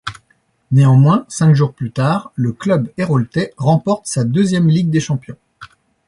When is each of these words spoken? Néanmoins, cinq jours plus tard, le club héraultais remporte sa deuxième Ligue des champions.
Néanmoins, 0.71 1.27
cinq 1.29 1.53
jours 1.53 1.75
plus 1.75 1.91
tard, 1.91 2.31
le 2.33 2.53
club 2.53 2.91
héraultais 2.97 3.53
remporte 3.57 4.07
sa 4.07 4.23
deuxième 4.23 4.67
Ligue 4.67 4.89
des 4.89 4.99
champions. 4.99 5.37